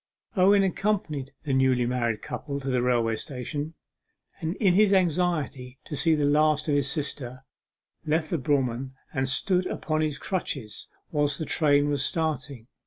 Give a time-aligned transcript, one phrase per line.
[0.35, 3.75] Owen accompanied the newly married couple to the railway station,
[4.39, 7.41] and in his anxiety to see the last of his sister,
[8.03, 12.65] left the brougham and stood upon his crutches whilst the train was starting.